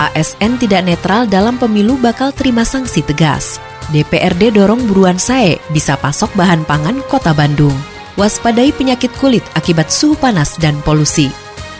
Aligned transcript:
ASN 0.00 0.56
tidak 0.60 0.86
netral 0.86 1.28
dalam 1.28 1.60
pemilu 1.60 1.98
bakal 2.00 2.32
terima 2.32 2.64
sanksi 2.64 3.04
tegas. 3.04 3.60
DPRD 3.90 4.54
dorong 4.54 4.86
buruan 4.88 5.18
SAE 5.18 5.58
bisa 5.74 5.98
pasok 5.98 6.32
bahan 6.38 6.64
pangan 6.64 7.02
kota 7.10 7.34
Bandung. 7.34 7.74
Waspadai 8.16 8.70
penyakit 8.76 9.10
kulit 9.16 9.44
akibat 9.56 9.88
suhu 9.88 10.14
panas 10.16 10.60
dan 10.60 10.76
polusi. 10.84 11.32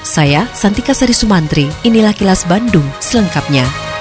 Saya 0.03 0.49
Santika 0.51 0.97
Sari 0.97 1.15
Sumantri, 1.15 1.71
inilah 1.87 2.11
kilas 2.17 2.43
Bandung 2.49 2.85
selengkapnya. 2.99 3.92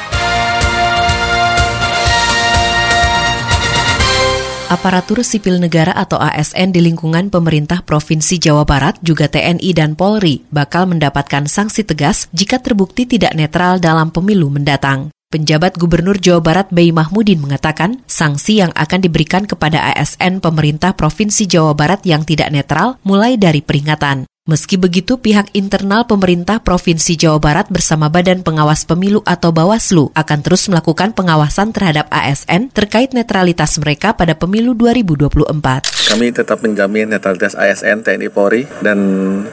Aparatur 4.72 5.20
Sipil 5.28 5.60
Negara 5.60 5.92
atau 5.92 6.16
ASN 6.16 6.72
di 6.72 6.80
lingkungan 6.80 7.28
pemerintah 7.28 7.84
Provinsi 7.84 8.40
Jawa 8.40 8.64
Barat 8.64 8.96
juga 9.04 9.28
TNI 9.28 9.76
dan 9.76 10.00
Polri 10.00 10.48
bakal 10.48 10.88
mendapatkan 10.88 11.44
sanksi 11.44 11.84
tegas 11.84 12.32
jika 12.32 12.56
terbukti 12.56 13.04
tidak 13.04 13.36
netral 13.36 13.84
dalam 13.84 14.16
pemilu 14.16 14.48
mendatang. 14.48 15.12
Penjabat 15.28 15.76
Gubernur 15.76 16.16
Jawa 16.24 16.40
Barat 16.40 16.72
Bayi 16.72 16.96
Mahmudin 16.96 17.44
mengatakan, 17.44 18.00
sanksi 18.08 18.64
yang 18.64 18.72
akan 18.72 19.04
diberikan 19.04 19.44
kepada 19.44 19.92
ASN 19.92 20.40
pemerintah 20.40 20.96
Provinsi 20.96 21.52
Jawa 21.52 21.76
Barat 21.76 22.08
yang 22.08 22.24
tidak 22.24 22.48
netral 22.56 22.96
mulai 23.04 23.36
dari 23.36 23.60
peringatan. 23.60 24.31
Meski 24.50 24.74
begitu, 24.74 25.22
pihak 25.22 25.54
internal 25.54 26.10
pemerintah 26.10 26.58
Provinsi 26.66 27.14
Jawa 27.14 27.38
Barat 27.38 27.70
bersama 27.70 28.10
Badan 28.10 28.42
Pengawas 28.42 28.90
Pemilu 28.90 29.22
atau 29.22 29.54
Bawaslu 29.54 30.10
akan 30.18 30.40
terus 30.42 30.66
melakukan 30.66 31.14
pengawasan 31.14 31.70
terhadap 31.70 32.10
ASN 32.10 32.74
terkait 32.74 33.14
netralitas 33.14 33.78
mereka 33.78 34.18
pada 34.18 34.34
pemilu 34.34 34.74
2024. 34.74 35.46
Kami 36.10 36.34
tetap 36.34 36.58
menjamin 36.66 37.14
netralitas 37.14 37.54
ASN 37.54 38.02
TNI 38.02 38.34
Polri 38.34 38.66
dan 38.82 38.98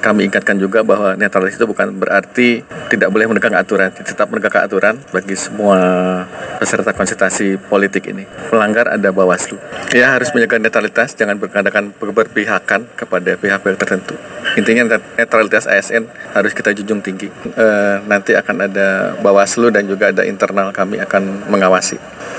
kami 0.01 0.33
ingatkan 0.33 0.57
juga 0.57 0.81
bahwa 0.81 1.21
netralitas 1.21 1.61
itu 1.61 1.69
bukan 1.69 1.93
berarti 1.93 2.65
tidak 2.89 3.13
boleh 3.13 3.29
menegakkan 3.29 3.61
aturan, 3.61 3.93
tetap 3.93 4.33
menegakkan 4.33 4.65
aturan 4.65 4.97
bagi 5.13 5.37
semua 5.37 5.77
peserta 6.57 6.97
konsultasi 6.97 7.61
politik 7.69 8.09
ini. 8.09 8.25
Pelanggar 8.49 8.89
ada 8.89 9.13
Bawaslu. 9.13 9.61
Ya 9.93 10.17
harus 10.17 10.33
menjaga 10.33 10.57
netralitas, 10.57 11.13
jangan 11.13 11.37
berkadakan 11.37 11.93
berpihakan 11.93 12.89
kepada 12.97 13.37
pihak-pihak 13.37 13.77
tertentu. 13.77 14.17
Intinya 14.57 14.78
intinya 14.85 15.03
netralitas 15.19 15.67
ASN 15.67 16.07
harus 16.35 16.53
kita 16.55 16.71
junjung 16.71 17.03
tinggi. 17.03 17.27
E, 17.55 17.67
nanti 18.07 18.39
akan 18.39 18.71
ada 18.71 19.19
Bawaslu 19.19 19.75
dan 19.75 19.91
juga 19.91 20.15
ada 20.15 20.23
internal 20.23 20.71
kami 20.71 21.03
akan 21.03 21.51
mengawasi. 21.51 21.99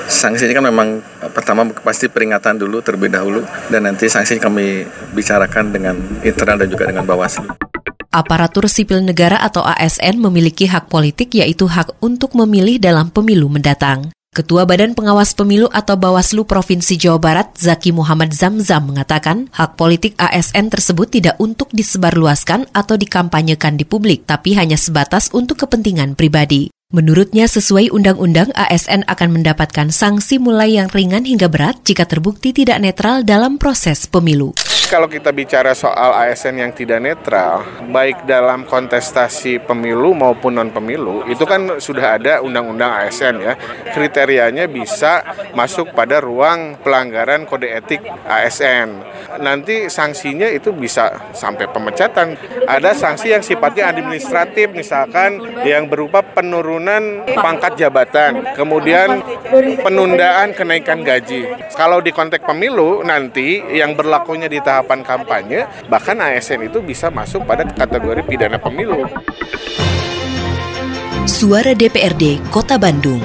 Sanksinya 0.10 0.56
kan 0.58 0.66
memang 0.66 0.88
pertama 1.36 1.68
pasti 1.84 2.08
peringatan 2.08 2.58
dulu 2.58 2.82
terlebih 2.82 3.12
dahulu 3.14 3.46
dan 3.70 3.86
nanti 3.86 4.10
sanksi 4.10 4.42
kami 4.42 4.88
bicarakan 5.14 5.70
dengan 5.70 5.96
internal 6.26 6.58
dan 6.66 6.68
juga 6.72 6.90
dengan 6.90 7.06
Bawaslu. 7.06 7.52
Aparatur 8.10 8.66
sipil 8.66 9.06
negara 9.06 9.38
atau 9.38 9.62
ASN 9.62 10.18
memiliki 10.18 10.66
hak 10.66 10.90
politik 10.90 11.38
yaitu 11.38 11.70
hak 11.70 11.94
untuk 12.02 12.34
memilih 12.34 12.82
dalam 12.82 13.14
pemilu 13.14 13.46
mendatang. 13.54 14.10
Ketua 14.30 14.62
Badan 14.62 14.94
Pengawas 14.94 15.34
Pemilu 15.34 15.74
atau 15.74 15.98
Bawaslu 15.98 16.46
Provinsi 16.46 17.02
Jawa 17.02 17.18
Barat, 17.18 17.50
Zaki 17.58 17.90
Muhammad 17.90 18.30
Zamzam 18.30 18.86
mengatakan, 18.86 19.50
hak 19.50 19.74
politik 19.74 20.14
ASN 20.22 20.70
tersebut 20.70 21.10
tidak 21.10 21.34
untuk 21.42 21.74
disebarluaskan 21.74 22.70
atau 22.70 22.94
dikampanyekan 22.94 23.74
di 23.74 23.90
publik, 23.90 24.30
tapi 24.30 24.54
hanya 24.54 24.78
sebatas 24.78 25.34
untuk 25.34 25.66
kepentingan 25.66 26.14
pribadi. 26.14 26.70
Menurutnya, 26.94 27.50
sesuai 27.50 27.90
undang-undang, 27.90 28.54
ASN 28.54 29.02
akan 29.10 29.42
mendapatkan 29.42 29.90
sanksi 29.90 30.38
mulai 30.38 30.78
yang 30.78 30.94
ringan 30.94 31.26
hingga 31.26 31.50
berat 31.50 31.82
jika 31.82 32.06
terbukti 32.06 32.54
tidak 32.54 32.78
netral 32.86 33.26
dalam 33.26 33.58
proses 33.58 34.06
pemilu 34.06 34.54
kalau 34.90 35.06
kita 35.06 35.30
bicara 35.30 35.78
soal 35.78 36.18
ASN 36.18 36.66
yang 36.66 36.74
tidak 36.74 36.98
netral, 36.98 37.62
baik 37.94 38.26
dalam 38.26 38.66
kontestasi 38.66 39.62
pemilu 39.62 40.18
maupun 40.18 40.58
non 40.58 40.74
pemilu, 40.74 41.30
itu 41.30 41.46
kan 41.46 41.78
sudah 41.78 42.18
ada 42.18 42.42
undang-undang 42.42 42.90
ASN 43.06 43.38
ya. 43.38 43.54
Kriterianya 43.94 44.66
bisa 44.66 45.22
masuk 45.54 45.94
pada 45.94 46.18
ruang 46.18 46.82
pelanggaran 46.82 47.46
kode 47.46 47.70
etik 47.70 48.02
ASN. 48.26 49.06
Nanti 49.38 49.94
sanksinya 49.94 50.50
itu 50.50 50.74
bisa 50.74 51.30
sampai 51.38 51.70
pemecatan. 51.70 52.34
Ada 52.66 52.98
sanksi 52.98 53.38
yang 53.38 53.46
sifatnya 53.46 53.94
administratif, 53.94 54.74
misalkan 54.74 55.38
yang 55.70 55.86
berupa 55.86 56.26
penurunan 56.26 57.30
pangkat 57.38 57.78
jabatan, 57.78 58.58
kemudian 58.58 59.22
penundaan 59.86 60.58
kenaikan 60.58 61.06
gaji. 61.06 61.46
Kalau 61.78 62.02
di 62.02 62.10
konteks 62.10 62.42
pemilu 62.42 63.06
nanti 63.06 63.62
yang 63.70 63.94
berlakunya 63.94 64.50
di 64.50 64.58
tahap 64.58 64.79
tahapan 64.80 65.04
kampanye, 65.04 65.60
bahkan 65.92 66.16
ASN 66.16 66.72
itu 66.72 66.80
bisa 66.80 67.12
masuk 67.12 67.44
pada 67.44 67.68
kategori 67.68 68.24
pidana 68.24 68.56
pemilu. 68.56 69.04
Suara 71.28 71.76
DPRD 71.76 72.40
Kota 72.48 72.80
Bandung. 72.80 73.20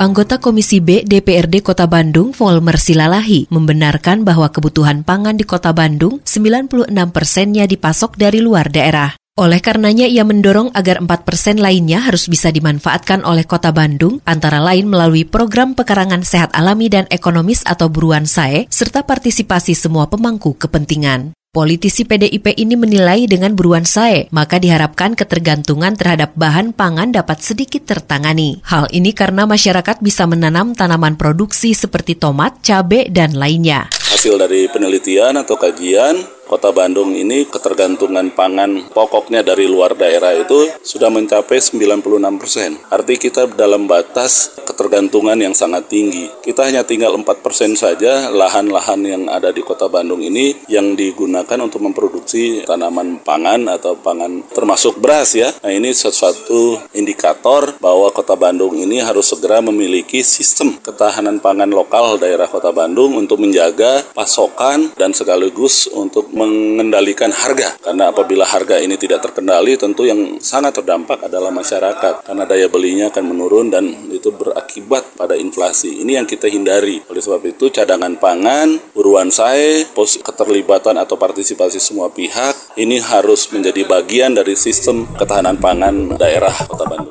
Anggota 0.00 0.40
Komisi 0.40 0.80
B 0.80 1.04
DPRD 1.04 1.60
Kota 1.60 1.84
Bandung, 1.84 2.32
Volmer 2.32 2.80
Silalahi, 2.80 3.46
membenarkan 3.52 4.24
bahwa 4.24 4.48
kebutuhan 4.48 5.04
pangan 5.04 5.36
di 5.36 5.44
Kota 5.44 5.70
Bandung 5.76 6.24
96 6.24 6.90
persennya 7.12 7.68
dipasok 7.68 8.16
dari 8.16 8.40
luar 8.40 8.72
daerah. 8.72 9.19
Oleh 9.38 9.62
karenanya 9.62 10.10
ia 10.10 10.26
mendorong 10.26 10.74
agar 10.74 10.98
4 10.98 11.06
persen 11.22 11.62
lainnya 11.62 12.02
harus 12.02 12.26
bisa 12.26 12.50
dimanfaatkan 12.50 13.22
oleh 13.22 13.46
kota 13.46 13.70
Bandung, 13.70 14.18
antara 14.26 14.58
lain 14.58 14.90
melalui 14.90 15.22
program 15.22 15.78
pekarangan 15.78 16.26
sehat 16.26 16.50
alami 16.50 16.90
dan 16.90 17.06
ekonomis 17.14 17.62
atau 17.62 17.86
buruan 17.86 18.26
SAE, 18.26 18.66
serta 18.66 19.06
partisipasi 19.06 19.78
semua 19.78 20.10
pemangku 20.10 20.58
kepentingan. 20.58 21.32
Politisi 21.50 22.06
PDIP 22.06 22.54
ini 22.62 22.78
menilai 22.78 23.26
dengan 23.26 23.58
buruan 23.58 23.82
SAE, 23.82 24.30
maka 24.30 24.62
diharapkan 24.62 25.18
ketergantungan 25.18 25.98
terhadap 25.98 26.30
bahan 26.38 26.70
pangan 26.70 27.10
dapat 27.10 27.42
sedikit 27.42 27.82
tertangani. 27.90 28.62
Hal 28.62 28.86
ini 28.94 29.10
karena 29.10 29.50
masyarakat 29.50 29.98
bisa 29.98 30.30
menanam 30.30 30.78
tanaman 30.78 31.18
produksi 31.18 31.74
seperti 31.74 32.14
tomat, 32.14 32.62
cabai, 32.62 33.10
dan 33.10 33.34
lainnya. 33.34 33.90
Hasil 33.90 34.38
dari 34.38 34.70
penelitian 34.70 35.42
atau 35.42 35.58
kajian 35.58 36.22
Kota 36.50 36.74
Bandung 36.74 37.14
ini 37.14 37.46
ketergantungan 37.46 38.34
pangan 38.34 38.90
pokoknya 38.90 39.46
dari 39.46 39.70
luar 39.70 39.94
daerah 39.94 40.34
itu 40.34 40.66
sudah 40.82 41.06
mencapai 41.06 41.62
96 41.62 42.42
persen. 42.42 42.74
Arti 42.90 43.22
kita 43.22 43.46
dalam 43.54 43.86
batas 43.86 44.58
ketergantungan 44.66 45.38
yang 45.38 45.54
sangat 45.54 45.86
tinggi. 45.86 46.26
Kita 46.42 46.66
hanya 46.66 46.82
tinggal 46.82 47.14
4 47.14 47.22
persen 47.38 47.78
saja 47.78 48.34
lahan-lahan 48.34 48.98
yang 49.06 49.22
ada 49.30 49.54
di 49.54 49.62
Kota 49.62 49.86
Bandung 49.86 50.26
ini 50.26 50.66
yang 50.66 50.98
digunakan 50.98 51.54
untuk 51.62 51.86
memproduksi 51.86 52.66
tanaman 52.66 53.22
pangan 53.22 53.70
atau 53.70 53.94
pangan 53.94 54.42
termasuk 54.50 54.98
beras 54.98 55.38
ya. 55.38 55.54
Nah 55.62 55.70
ini 55.70 55.94
sesuatu 55.94 56.82
indikator 56.98 57.78
bahwa 57.78 58.10
Kota 58.10 58.34
Bandung 58.34 58.74
ini 58.74 58.98
harus 58.98 59.30
segera 59.30 59.62
memiliki 59.62 60.26
sistem 60.26 60.74
ketahanan 60.82 61.38
pangan 61.38 61.70
lokal 61.70 62.18
daerah 62.18 62.50
Kota 62.50 62.74
Bandung 62.74 63.14
untuk 63.14 63.38
menjaga 63.38 64.02
pasokan 64.18 64.90
dan 64.98 65.14
sekaligus 65.14 65.86
untuk 65.94 66.26
mengendalikan 66.40 67.28
harga. 67.28 67.76
Karena 67.84 68.08
apabila 68.08 68.48
harga 68.48 68.80
ini 68.80 68.96
tidak 68.96 69.20
terkendali 69.28 69.76
tentu 69.76 70.08
yang 70.08 70.40
sangat 70.40 70.80
terdampak 70.80 71.28
adalah 71.28 71.52
masyarakat. 71.52 72.24
Karena 72.24 72.44
daya 72.48 72.72
belinya 72.72 73.12
akan 73.12 73.24
menurun 73.28 73.68
dan 73.68 73.84
itu 74.08 74.32
berakibat 74.32 75.20
pada 75.20 75.36
inflasi. 75.36 76.00
Ini 76.00 76.22
yang 76.22 76.26
kita 76.26 76.48
hindari. 76.48 77.04
Oleh 77.12 77.20
sebab 77.20 77.44
itu 77.44 77.68
cadangan 77.68 78.16
pangan 78.16 78.80
buruan 78.96 79.28
saya 79.28 79.84
keterlibatan 80.24 80.96
atau 80.96 81.20
partisipasi 81.20 81.82
semua 81.82 82.08
pihak 82.08 82.78
ini 82.78 83.02
harus 83.02 83.50
menjadi 83.50 83.82
bagian 83.84 84.32
dari 84.36 84.54
sistem 84.54 85.04
ketahanan 85.18 85.58
pangan 85.58 86.14
daerah 86.14 86.54
Kota 86.68 86.86
Bandung 86.86 87.09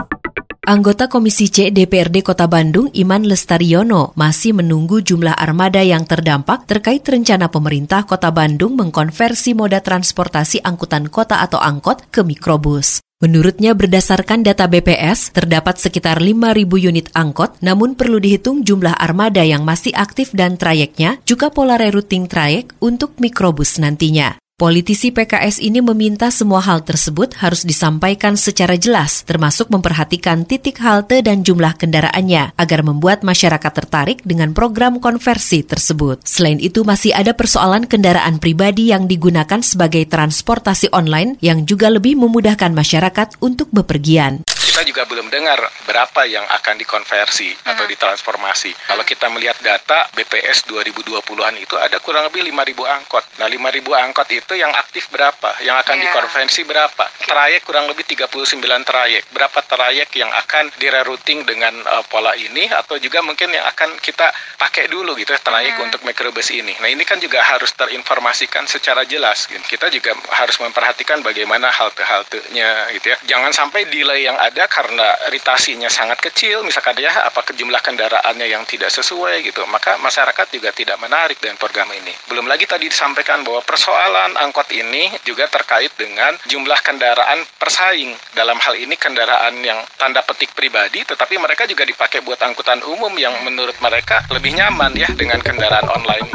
Anggota 0.69 1.09
Komisi 1.09 1.49
C 1.49 1.73
DPRD 1.73 2.21
Kota 2.21 2.45
Bandung 2.45 2.93
Iman 2.93 3.25
Lestariono 3.25 4.13
masih 4.13 4.53
menunggu 4.53 5.01
jumlah 5.01 5.33
armada 5.33 5.81
yang 5.81 6.05
terdampak 6.05 6.69
terkait 6.69 7.01
rencana 7.01 7.49
pemerintah 7.49 8.05
Kota 8.05 8.29
Bandung 8.29 8.77
mengkonversi 8.77 9.57
moda 9.57 9.81
transportasi 9.81 10.61
angkutan 10.61 11.09
kota 11.09 11.41
atau 11.41 11.57
angkot 11.57 12.13
ke 12.13 12.21
mikrobus. 12.21 13.01
Menurutnya 13.17 13.73
berdasarkan 13.73 14.45
data 14.45 14.69
BPS, 14.69 15.33
terdapat 15.33 15.81
sekitar 15.81 16.21
5.000 16.21 16.61
unit 16.85 17.09
angkot, 17.17 17.57
namun 17.65 17.97
perlu 17.97 18.21
dihitung 18.21 18.61
jumlah 18.61 18.93
armada 18.93 19.41
yang 19.41 19.65
masih 19.65 19.97
aktif 19.97 20.37
dan 20.37 20.53
trayeknya, 20.53 21.17
juga 21.25 21.49
pola 21.49 21.81
rerouting 21.81 22.29
trayek 22.29 22.77
untuk 22.77 23.17
mikrobus 23.17 23.81
nantinya. 23.81 24.37
Politisi 24.59 25.15
PKS 25.15 25.63
ini 25.63 25.79
meminta 25.79 26.27
semua 26.35 26.59
hal 26.59 26.83
tersebut 26.83 27.31
harus 27.39 27.63
disampaikan 27.63 28.35
secara 28.35 28.75
jelas, 28.75 29.23
termasuk 29.23 29.71
memperhatikan 29.71 30.43
titik 30.43 30.83
halte 30.83 31.23
dan 31.23 31.47
jumlah 31.47 31.79
kendaraannya, 31.79 32.51
agar 32.59 32.83
membuat 32.83 33.23
masyarakat 33.23 33.71
tertarik 33.71 34.19
dengan 34.27 34.51
program 34.51 34.99
konversi 34.99 35.63
tersebut. 35.63 36.27
Selain 36.27 36.59
itu, 36.59 36.83
masih 36.83 37.15
ada 37.15 37.31
persoalan 37.31 37.87
kendaraan 37.87 38.35
pribadi 38.43 38.91
yang 38.91 39.07
digunakan 39.07 39.63
sebagai 39.63 40.03
transportasi 40.11 40.91
online 40.91 41.39
yang 41.39 41.63
juga 41.63 41.87
lebih 41.87 42.19
memudahkan 42.19 42.75
masyarakat 42.75 43.39
untuk 43.39 43.71
bepergian 43.71 44.43
kita 44.79 44.95
juga 44.95 45.03
belum 45.11 45.27
dengar 45.27 45.59
berapa 45.83 46.23
yang 46.23 46.47
akan 46.47 46.79
dikonversi 46.79 47.51
hmm. 47.51 47.67
atau 47.67 47.83
ditransformasi. 47.83 48.71
Hmm. 48.71 48.95
Kalau 48.95 49.03
kita 49.03 49.27
melihat 49.27 49.59
data 49.59 50.07
BPS 50.15 50.71
2020-an 50.71 51.59
itu 51.59 51.75
ada 51.75 51.99
kurang 51.99 52.31
lebih 52.31 52.47
5.000 52.47 52.79
angkot. 52.87 53.23
Nah, 53.43 53.51
5.000 53.51 53.75
angkot 54.07 54.27
itu 54.31 54.55
yang 54.55 54.71
aktif 54.71 55.11
berapa? 55.11 55.51
Yang 55.67 55.83
akan 55.83 55.95
yeah. 55.99 56.03
dikonversi 56.07 56.61
berapa? 56.63 57.03
Trayek 57.27 57.67
kurang 57.67 57.91
lebih 57.91 58.07
39 58.07 58.55
trayek. 58.87 59.27
Berapa 59.35 59.59
trayek 59.67 60.15
yang 60.15 60.31
akan 60.31 60.71
direrouting 60.79 61.43
dengan 61.43 61.75
uh, 61.83 62.03
pola 62.07 62.31
ini 62.39 62.71
atau 62.71 62.95
juga 63.03 63.19
mungkin 63.19 63.51
yang 63.51 63.67
akan 63.67 63.99
kita 63.99 64.31
pakai 64.55 64.87
dulu 64.87 65.11
gitu 65.19 65.35
ya 65.35 65.43
trayek 65.43 65.75
hmm. 65.75 65.91
untuk 65.91 66.07
microbus 66.07 66.55
ini. 66.55 66.71
Nah, 66.79 66.87
ini 66.87 67.03
kan 67.03 67.19
juga 67.19 67.43
harus 67.43 67.75
terinformasikan 67.75 68.63
secara 68.63 69.03
jelas. 69.03 69.43
Gitu. 69.43 69.59
Kita 69.75 69.91
juga 69.91 70.15
harus 70.39 70.55
memperhatikan 70.63 71.19
bagaimana 71.19 71.67
halte-haltenya 71.67 72.95
gitu 72.95 73.11
ya. 73.11 73.17
Jangan 73.27 73.51
sampai 73.51 73.83
delay 73.91 74.23
yang 74.23 74.39
ada 74.39 74.68
karena 74.69 75.17
ritasinya 75.33 75.89
sangat 75.89 76.21
kecil, 76.21 76.61
misalkan 76.61 76.93
ya 77.01 77.09
apa 77.25 77.41
jumlah 77.49 77.81
kendaraannya 77.81 78.45
yang 78.45 78.63
tidak 78.69 78.93
sesuai 78.93 79.41
gitu, 79.41 79.65
maka 79.65 79.97
masyarakat 79.97 80.47
juga 80.53 80.69
tidak 80.69 81.01
menarik 81.01 81.41
dengan 81.41 81.57
program 81.57 81.89
ini. 81.89 82.13
Belum 82.29 82.45
lagi 82.45 82.69
tadi 82.69 82.85
disampaikan 82.85 83.41
bahwa 83.41 83.65
persoalan 83.65 84.37
angkot 84.37 84.69
ini 84.69 85.09
juga 85.25 85.49
terkait 85.49 85.89
dengan 85.97 86.37
jumlah 86.45 86.79
kendaraan 86.85 87.41
persaing. 87.57 88.13
Dalam 88.37 88.61
hal 88.61 88.77
ini 88.77 88.93
kendaraan 88.93 89.57
yang 89.65 89.81
tanda 89.97 90.21
petik 90.21 90.53
pribadi, 90.53 91.01
tetapi 91.01 91.41
mereka 91.41 91.65
juga 91.65 91.83
dipakai 91.83 92.21
buat 92.21 92.37
angkutan 92.37 92.85
umum 92.85 93.11
yang 93.17 93.33
menurut 93.41 93.75
mereka 93.81 94.21
lebih 94.29 94.53
nyaman 94.53 94.93
ya 94.93 95.09
dengan 95.17 95.41
kendaraan 95.41 95.89
online. 95.89 96.29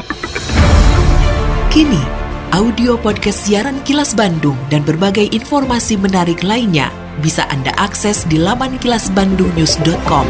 Kini, 1.70 2.02
audio 2.50 2.98
podcast 2.98 3.46
siaran 3.46 3.78
Kilas 3.86 4.14
Bandung 4.18 4.58
dan 4.70 4.82
berbagai 4.82 5.30
informasi 5.30 5.98
menarik 5.98 6.42
lainnya 6.42 7.03
bisa 7.24 7.48
Anda 7.48 7.72
akses 7.80 8.28
di 8.28 8.36
laman 8.36 8.76
kilasbandungnews.com. 8.76 10.28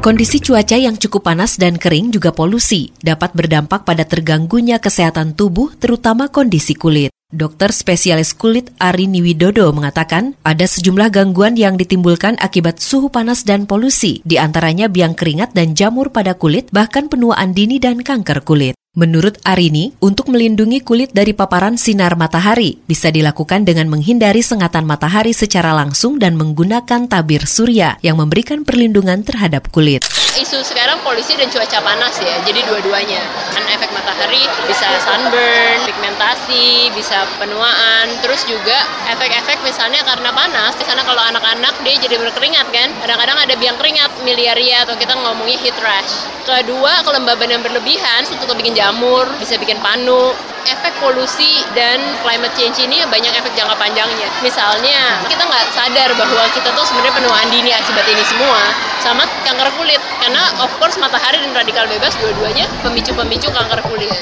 Kondisi 0.00 0.40
cuaca 0.40 0.76
yang 0.80 0.96
cukup 0.96 1.28
panas 1.28 1.60
dan 1.60 1.76
kering 1.76 2.08
juga 2.12 2.32
polusi 2.32 2.92
dapat 3.04 3.36
berdampak 3.36 3.84
pada 3.84 4.04
terganggunya 4.08 4.80
kesehatan 4.80 5.36
tubuh 5.36 5.72
terutama 5.76 6.28
kondisi 6.28 6.76
kulit. 6.76 7.12
Dokter 7.30 7.68
spesialis 7.68 8.32
kulit 8.32 8.72
Arini 8.80 9.20
Widodo 9.20 9.68
mengatakan 9.76 10.34
ada 10.40 10.64
sejumlah 10.64 11.12
gangguan 11.12 11.54
yang 11.54 11.76
ditimbulkan 11.76 12.40
akibat 12.40 12.80
suhu 12.80 13.12
panas 13.12 13.44
dan 13.44 13.68
polusi, 13.68 14.24
di 14.24 14.40
antaranya 14.40 14.88
biang 14.88 15.12
keringat 15.12 15.52
dan 15.52 15.76
jamur 15.76 16.08
pada 16.10 16.32
kulit, 16.32 16.72
bahkan 16.72 17.12
penuaan 17.12 17.52
dini 17.52 17.76
dan 17.76 18.00
kanker 18.00 18.40
kulit. 18.40 18.79
Menurut 18.90 19.38
Arini, 19.46 19.94
untuk 20.02 20.26
melindungi 20.34 20.82
kulit 20.82 21.14
dari 21.14 21.30
paparan 21.30 21.78
sinar 21.78 22.18
matahari 22.18 22.82
bisa 22.90 23.06
dilakukan 23.06 23.62
dengan 23.62 23.86
menghindari 23.86 24.42
sengatan 24.42 24.82
matahari 24.82 25.30
secara 25.30 25.70
langsung 25.70 26.18
dan 26.18 26.34
menggunakan 26.34 27.06
tabir 27.06 27.46
surya 27.46 28.02
yang 28.02 28.18
memberikan 28.18 28.66
perlindungan 28.66 29.22
terhadap 29.22 29.70
kulit. 29.70 30.02
Isu 30.34 30.58
sekarang 30.66 31.06
polisi 31.06 31.38
dan 31.38 31.46
cuaca 31.54 31.78
panas 31.86 32.18
ya, 32.18 32.42
jadi 32.42 32.66
dua-duanya. 32.66 33.22
Kan 33.50 33.64
efek 33.66 33.90
matahari 33.90 34.46
bisa 34.70 34.86
sunburn, 35.02 35.78
pigmentasi, 35.86 36.94
bisa 36.94 37.26
penuaan, 37.38 38.06
terus 38.22 38.46
juga 38.46 38.86
efek-efek 39.10 39.60
misalnya 39.66 40.00
karena 40.06 40.30
panas, 40.30 40.78
di 40.78 40.84
sana 40.86 41.02
kalau 41.02 41.20
anak-anak 41.20 41.74
dia 41.82 41.98
jadi 41.98 42.16
berkeringat 42.18 42.66
kan, 42.70 42.88
kadang-kadang 43.02 43.38
ada 43.42 43.54
biang 43.58 43.76
keringat 43.76 44.10
miliaria 44.22 44.86
atau 44.86 44.94
kita 44.94 45.18
ngomongnya 45.18 45.58
heat 45.58 45.78
rash. 45.82 46.30
Kedua, 46.46 47.02
kelembaban 47.02 47.50
yang 47.50 47.62
berlebihan 47.62 48.26
untuk 48.30 48.54
bikin 48.56 48.74
jamur, 48.78 49.26
bisa 49.42 49.58
bikin 49.58 49.78
panu. 49.82 50.32
Efek 50.68 50.92
polusi 51.00 51.64
dan 51.72 51.96
climate 52.20 52.52
change 52.52 52.84
ini 52.84 53.00
banyak 53.08 53.32
efek 53.32 53.56
jangka 53.56 53.76
panjangnya. 53.80 54.28
Misalnya, 54.44 55.24
kita 55.24 55.42
nggak 55.48 55.66
sadar 55.72 56.10
bahwa 56.12 56.44
kita 56.52 56.68
tuh 56.76 56.84
sebenarnya 56.84 57.14
penuaan 57.16 57.48
dini 57.48 57.72
akibat 57.72 58.04
ini 58.04 58.24
semua. 58.28 58.60
Sama 59.00 59.24
kanker 59.48 59.72
kulit, 59.80 60.00
karena 60.20 60.44
of 60.60 60.68
course 60.76 61.00
matahari 61.00 61.40
dan 61.40 61.56
radikal 61.56 61.88
bebas 61.88 62.12
dua-duanya 62.20 62.68
pemicu-pemicu 62.84 63.48
kanker 63.48 63.80
kulit. 63.88 64.12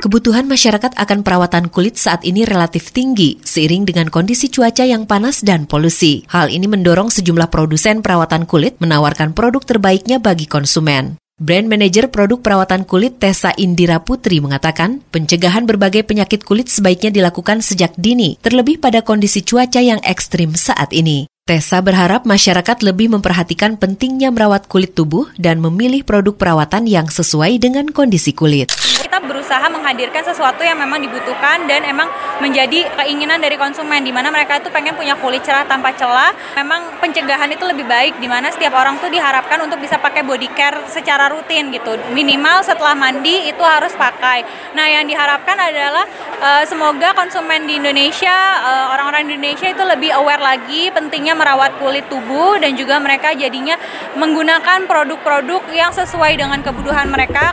Kebutuhan 0.00 0.48
masyarakat 0.48 0.96
akan 0.96 1.20
perawatan 1.20 1.68
kulit 1.68 2.00
saat 2.00 2.24
ini 2.24 2.48
relatif 2.48 2.88
tinggi, 2.88 3.36
seiring 3.44 3.84
dengan 3.84 4.08
kondisi 4.08 4.48
cuaca 4.48 4.88
yang 4.88 5.04
panas 5.04 5.44
dan 5.44 5.68
polusi. 5.68 6.24
Hal 6.32 6.48
ini 6.48 6.64
mendorong 6.64 7.12
sejumlah 7.12 7.52
produsen 7.52 8.00
perawatan 8.00 8.48
kulit 8.48 8.80
menawarkan 8.80 9.36
produk 9.36 9.60
terbaiknya 9.60 10.16
bagi 10.16 10.48
konsumen. 10.48 11.19
Brand 11.40 11.72
Manager 11.72 12.12
Produk 12.12 12.44
Perawatan 12.44 12.84
Kulit 12.84 13.16
Tessa 13.16 13.56
Indira 13.56 13.96
Putri 14.04 14.44
mengatakan, 14.44 15.00
pencegahan 15.08 15.64
berbagai 15.64 16.04
penyakit 16.04 16.44
kulit 16.44 16.68
sebaiknya 16.68 17.08
dilakukan 17.08 17.64
sejak 17.64 17.96
dini, 17.96 18.36
terlebih 18.44 18.76
pada 18.76 19.00
kondisi 19.00 19.40
cuaca 19.40 19.80
yang 19.80 20.04
ekstrim 20.04 20.52
saat 20.52 20.92
ini. 20.92 21.32
Tessa 21.48 21.80
berharap 21.80 22.28
masyarakat 22.28 22.84
lebih 22.84 23.16
memperhatikan 23.16 23.80
pentingnya 23.80 24.28
merawat 24.28 24.68
kulit 24.68 24.92
tubuh 24.92 25.32
dan 25.40 25.64
memilih 25.64 26.04
produk 26.04 26.36
perawatan 26.36 26.84
yang 26.84 27.08
sesuai 27.08 27.56
dengan 27.56 27.88
kondisi 27.88 28.36
kulit 28.36 28.68
kita 29.10 29.26
berusaha 29.26 29.66
menghadirkan 29.66 30.22
sesuatu 30.22 30.62
yang 30.62 30.78
memang 30.78 31.02
dibutuhkan 31.02 31.66
dan 31.66 31.82
emang 31.82 32.06
menjadi 32.38 32.86
keinginan 32.94 33.42
dari 33.42 33.58
konsumen 33.58 34.06
di 34.06 34.14
mana 34.14 34.30
mereka 34.30 34.62
itu 34.62 34.70
pengen 34.70 34.94
punya 34.94 35.18
kulit 35.18 35.42
cerah 35.42 35.66
tanpa 35.66 35.90
celah. 35.98 36.30
Memang 36.54 36.94
pencegahan 37.02 37.50
itu 37.50 37.66
lebih 37.66 37.90
baik 37.90 38.22
di 38.22 38.30
mana 38.30 38.54
setiap 38.54 38.70
orang 38.78 39.02
tuh 39.02 39.10
diharapkan 39.10 39.66
untuk 39.66 39.82
bisa 39.82 39.98
pakai 39.98 40.22
body 40.22 40.46
care 40.54 40.78
secara 40.86 41.26
rutin 41.26 41.74
gitu. 41.74 41.98
Minimal 42.14 42.62
setelah 42.62 42.94
mandi 42.94 43.50
itu 43.50 43.58
harus 43.66 43.90
pakai. 43.98 44.46
Nah, 44.78 44.86
yang 44.86 45.02
diharapkan 45.10 45.58
adalah 45.58 46.06
uh, 46.38 46.62
semoga 46.62 47.10
konsumen 47.10 47.66
di 47.66 47.82
Indonesia, 47.82 48.62
uh, 48.62 48.94
orang-orang 48.94 49.26
Indonesia 49.26 49.74
itu 49.74 49.82
lebih 49.82 50.14
aware 50.14 50.38
lagi 50.38 50.86
pentingnya 50.94 51.34
merawat 51.34 51.74
kulit 51.82 52.06
tubuh 52.06 52.62
dan 52.62 52.78
juga 52.78 53.02
mereka 53.02 53.34
jadinya 53.34 53.74
menggunakan 54.14 54.86
produk-produk 54.86 55.66
yang 55.74 55.90
sesuai 55.90 56.38
dengan 56.38 56.62
kebutuhan 56.62 57.10
mereka. 57.10 57.50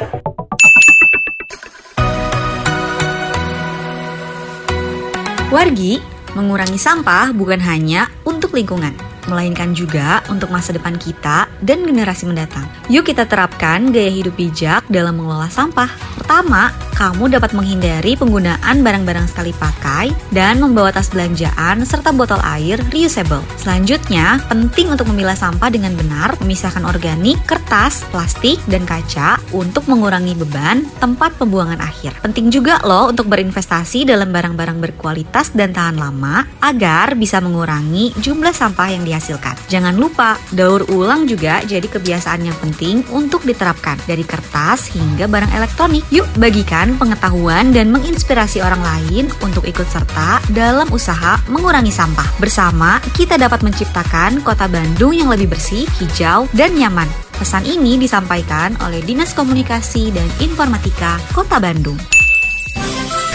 Wargi, 5.57 5.97
mengurangi 6.37 6.77
sampah 6.77 7.33
bukan 7.33 7.57
hanya 7.65 8.13
untuk 8.29 8.53
lingkungan, 8.53 8.93
melainkan 9.25 9.73
juga 9.73 10.21
untuk 10.29 10.53
masa 10.53 10.69
depan 10.69 10.93
kita 11.01 11.49
dan 11.65 11.81
generasi 11.81 12.29
mendatang. 12.29 12.69
Yuk 12.93 13.09
kita 13.09 13.25
terapkan 13.25 13.89
gaya 13.89 14.13
hidup 14.13 14.37
bijak 14.37 14.85
dalam 14.85 15.17
mengelola 15.17 15.49
sampah. 15.49 15.89
Pertama, 16.13 16.69
kamu 16.97 17.29
dapat 17.29 17.53
menghindari 17.53 18.17
penggunaan 18.17 18.81
barang-barang 18.81 19.29
sekali 19.29 19.53
pakai 19.53 20.09
dan 20.33 20.57
membawa 20.57 20.89
tas 20.89 21.13
belanjaan 21.13 21.85
serta 21.85 22.09
botol 22.09 22.41
air 22.41 22.81
reusable. 22.89 23.45
Selanjutnya, 23.61 24.41
penting 24.49 24.89
untuk 24.89 25.05
memilah 25.13 25.37
sampah 25.37 25.69
dengan 25.69 25.93
benar, 25.93 26.33
memisahkan 26.41 26.81
organik, 26.89 27.37
kertas, 27.45 28.01
plastik, 28.09 28.57
dan 28.65 28.81
kaca 28.89 29.37
untuk 29.53 29.85
mengurangi 29.85 30.33
beban 30.33 30.89
tempat 30.97 31.37
pembuangan 31.37 31.77
akhir. 31.77 32.17
Penting 32.25 32.49
juga 32.49 32.81
loh 32.81 33.13
untuk 33.13 33.29
berinvestasi 33.29 34.09
dalam 34.09 34.33
barang-barang 34.33 34.81
berkualitas 34.81 35.53
dan 35.53 35.77
tahan 35.77 36.01
lama 36.01 36.49
agar 36.65 37.13
bisa 37.13 37.37
mengurangi 37.37 38.17
jumlah 38.17 38.57
sampah 38.57 38.89
yang 38.89 39.05
dihasilkan. 39.05 39.53
Jangan 39.69 39.93
lupa, 39.93 40.41
daur 40.49 40.81
ulang 40.89 41.29
juga 41.29 41.61
jadi 41.61 41.85
kebiasaan 41.85 42.41
yang 42.41 42.57
penting 42.57 43.05
untuk 43.13 43.45
diterapkan 43.45 44.01
dari 44.09 44.25
kertas 44.25 44.89
hingga 44.97 45.29
barang 45.29 45.53
elektronik. 45.53 46.01
Yuk 46.09 46.25
bagikan 46.41 46.86
pengetahuan 46.95 47.75
dan 47.75 47.91
menginspirasi 47.91 48.63
orang 48.63 48.79
lain 48.79 49.27
untuk 49.43 49.67
ikut 49.67 49.83
serta 49.91 50.39
dalam 50.55 50.87
usaha 50.95 51.35
mengurangi 51.51 51.91
sampah. 51.91 52.39
Bersama, 52.39 53.03
kita 53.11 53.35
dapat 53.35 53.67
menciptakan 53.67 54.39
kota 54.47 54.71
Bandung 54.71 55.11
yang 55.11 55.27
lebih 55.27 55.51
bersih, 55.51 55.83
hijau, 55.99 56.47
dan 56.55 56.71
nyaman. 56.79 57.11
Pesan 57.35 57.67
ini 57.67 57.99
disampaikan 57.99 58.79
oleh 58.87 59.03
Dinas 59.03 59.35
Komunikasi 59.35 60.15
dan 60.15 60.25
Informatika 60.39 61.19
Kota 61.35 61.59
Bandung. 61.59 61.99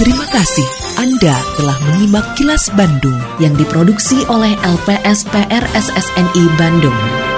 Terima 0.01 0.27
kasih 0.35 0.67
Anda 0.99 1.37
telah 1.55 1.79
menyimak 1.87 2.35
kilas 2.35 2.73
Bandung 2.75 3.15
yang 3.39 3.55
diproduksi 3.55 4.27
oleh 4.27 4.57
LPSPR 4.65 5.63
SSNI 5.77 6.45
Bandung. 6.59 7.32